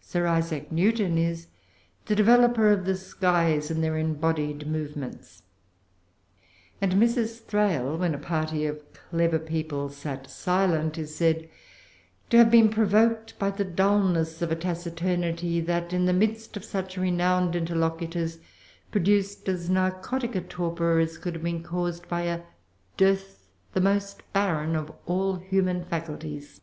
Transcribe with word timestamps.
Sir 0.00 0.26
Isaac 0.26 0.72
Newton 0.72 1.18
is 1.18 1.48
"the 2.06 2.14
developer 2.16 2.72
of 2.72 2.86
the 2.86 2.96
skies 2.96 3.70
in 3.70 3.82
their 3.82 3.98
embodied 3.98 4.66
movements;" 4.66 5.42
and 6.80 6.94
Mrs. 6.94 7.42
Thrale, 7.42 7.98
when 7.98 8.14
a 8.14 8.18
party 8.18 8.64
of 8.64 8.82
clever 8.94 9.38
people 9.38 9.90
sat 9.90 10.30
silent, 10.30 10.96
is 10.96 11.14
said 11.14 11.46
"to 12.30 12.38
have 12.38 12.50
been 12.50 12.70
provoked 12.70 13.38
by 13.38 13.50
the 13.50 13.66
dulness 13.66 14.40
of 14.40 14.50
a 14.50 14.56
taciturnity 14.56 15.60
that, 15.60 15.92
in 15.92 16.06
the 16.06 16.14
midst 16.14 16.56
of 16.56 16.64
such 16.64 16.96
renowned 16.96 17.54
interlocutors, 17.54 18.38
produced 18.90 19.46
as 19.46 19.68
narcotic 19.68 20.34
a 20.34 20.40
torpor 20.40 20.98
as 21.00 21.18
could 21.18 21.34
have 21.34 21.44
been 21.44 21.62
caused 21.62 22.08
by 22.08 22.22
a 22.22 22.40
dearth 22.96 23.46
the 23.74 23.80
most 23.82 24.22
barren 24.32 24.74
of 24.74 24.90
all 25.04 25.34
human 25.36 25.84
faculties." 25.84 26.62